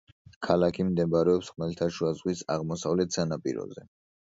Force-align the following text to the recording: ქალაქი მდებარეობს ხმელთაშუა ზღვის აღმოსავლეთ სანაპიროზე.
ქალაქი 0.45 0.85
მდებარეობს 0.87 1.51
ხმელთაშუა 1.57 2.11
ზღვის 2.23 2.43
აღმოსავლეთ 2.57 3.21
სანაპიროზე. 3.21 3.89